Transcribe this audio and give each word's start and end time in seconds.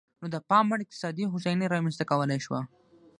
نو 0.21 0.25
د 0.33 0.37
پاموړ 0.49 0.79
اقتصادي 0.81 1.23
هوساینه 1.27 1.63
یې 1.65 1.71
رامنځته 1.75 2.03
کولای 2.11 2.39
شوه. 2.45 2.59